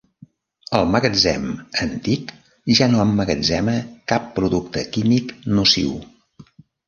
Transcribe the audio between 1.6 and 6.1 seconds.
antic ja no emmagatzema cap producte químic nociu.